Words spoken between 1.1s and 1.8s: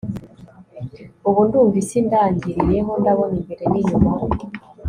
ubu ndumva